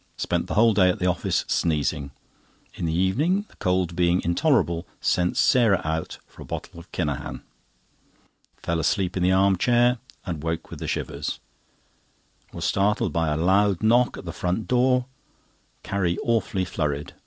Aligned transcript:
Spent 0.17 0.47
the 0.47 0.55
whole 0.55 0.73
day 0.73 0.89
at 0.89 0.97
the 0.97 1.05
office 1.05 1.45
sneezing. 1.47 2.09
In 2.73 2.85
the 2.85 2.91
evening, 2.91 3.45
the 3.49 3.55
cold 3.57 3.95
being 3.95 4.19
intolerable, 4.23 4.87
sent 4.99 5.37
Sarah 5.37 5.79
out 5.83 6.17
for 6.25 6.41
a 6.41 6.43
bottle 6.45 6.79
of 6.79 6.91
Kinahan. 6.91 7.43
Fell 8.57 8.79
asleep 8.79 9.15
in 9.15 9.21
the 9.21 9.31
arm 9.31 9.59
chair, 9.59 9.99
and 10.25 10.41
woke 10.41 10.71
with 10.71 10.79
the 10.79 10.87
shivers. 10.87 11.39
Was 12.51 12.65
startled 12.65 13.13
by 13.13 13.27
a 13.29 13.37
loud 13.37 13.83
knock 13.83 14.17
at 14.17 14.25
the 14.25 14.33
front 14.33 14.67
door. 14.67 15.05
Carrie 15.83 16.17
awfully 16.23 16.65
flurried. 16.65 17.13